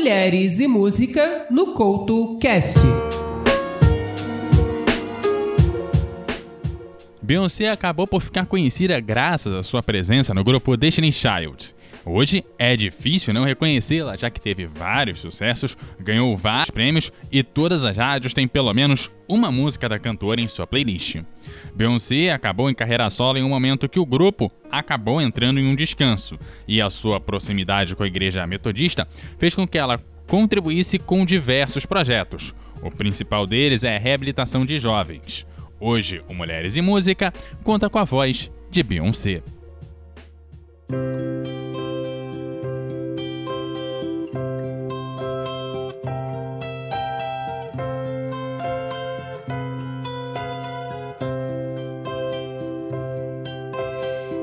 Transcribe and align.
Mulheres 0.00 0.58
e 0.58 0.66
Música 0.66 1.44
no 1.50 1.74
Couto 1.74 2.38
Cast. 2.38 3.19
Beyoncé 7.30 7.68
acabou 7.68 8.08
por 8.08 8.20
ficar 8.20 8.44
conhecida 8.44 8.98
graças 8.98 9.54
à 9.54 9.62
sua 9.62 9.84
presença 9.84 10.34
no 10.34 10.42
grupo 10.42 10.76
Destiny 10.76 11.12
Child. 11.12 11.76
Hoje 12.04 12.44
é 12.58 12.74
difícil 12.74 13.32
não 13.32 13.44
reconhecê-la, 13.44 14.16
já 14.16 14.28
que 14.28 14.40
teve 14.40 14.66
vários 14.66 15.20
sucessos, 15.20 15.76
ganhou 16.00 16.36
vários 16.36 16.70
prêmios 16.70 17.12
e 17.30 17.44
todas 17.44 17.84
as 17.84 17.96
rádios 17.96 18.34
têm 18.34 18.48
pelo 18.48 18.74
menos 18.74 19.12
uma 19.28 19.52
música 19.52 19.88
da 19.88 19.96
cantora 19.96 20.40
em 20.40 20.48
sua 20.48 20.66
playlist. 20.66 21.18
Beyoncé 21.72 22.32
acabou 22.32 22.68
em 22.68 22.74
carreira 22.74 23.08
solo 23.08 23.38
em 23.38 23.44
um 23.44 23.48
momento 23.48 23.88
que 23.88 24.00
o 24.00 24.06
grupo 24.06 24.50
acabou 24.68 25.22
entrando 25.22 25.60
em 25.60 25.68
um 25.68 25.76
descanso, 25.76 26.36
e 26.66 26.82
a 26.82 26.90
sua 26.90 27.20
proximidade 27.20 27.94
com 27.94 28.02
a 28.02 28.08
igreja 28.08 28.44
metodista 28.44 29.06
fez 29.38 29.54
com 29.54 29.68
que 29.68 29.78
ela 29.78 30.00
contribuísse 30.26 30.98
com 30.98 31.24
diversos 31.24 31.86
projetos. 31.86 32.52
O 32.82 32.90
principal 32.90 33.46
deles 33.46 33.84
é 33.84 33.94
a 33.94 34.00
reabilitação 34.00 34.66
de 34.66 34.78
jovens. 34.78 35.46
Hoje, 35.80 36.22
o 36.28 36.34
Mulheres 36.34 36.76
e 36.76 36.82
Música 36.82 37.32
conta 37.64 37.88
com 37.88 37.98
a 37.98 38.04
voz 38.04 38.50
de 38.70 38.82
Beyoncé. 38.82 39.42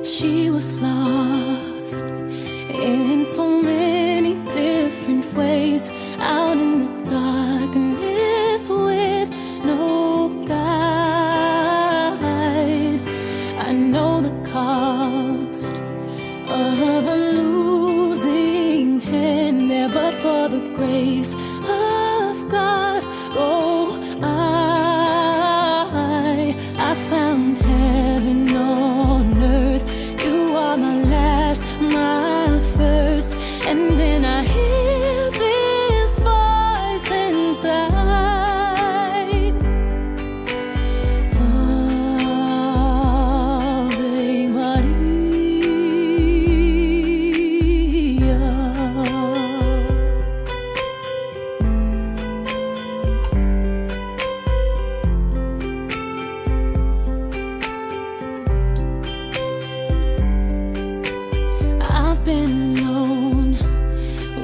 She 0.04 0.50
was 0.50 0.72
lost 0.82 2.04
in 2.74 3.24
so 3.24 3.62
many 3.62 3.77
the 20.50 20.60
grace 20.74 21.34
of 21.34 22.50
God. 22.50 22.87
been 62.28 62.74
known. 62.74 63.54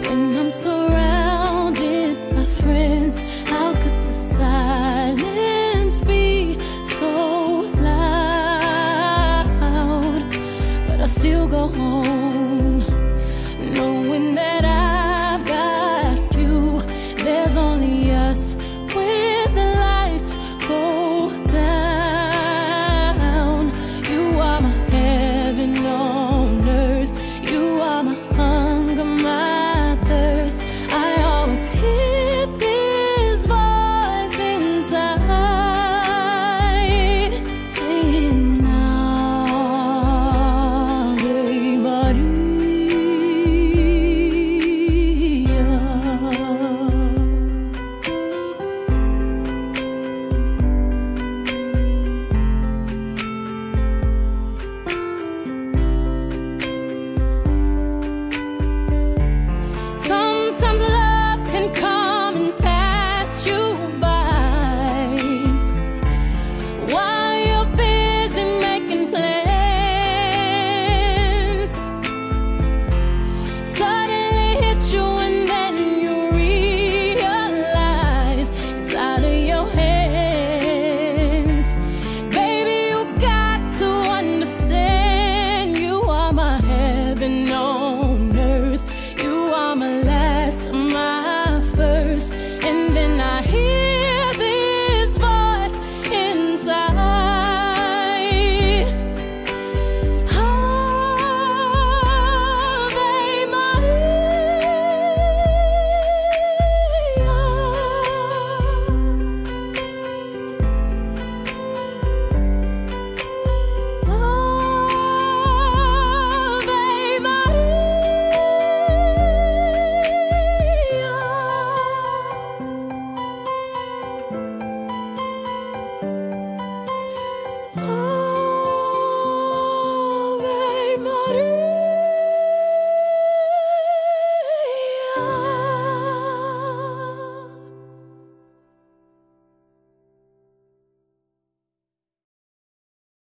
When 0.08 0.38
I'm 0.38 0.50
so 0.50 0.83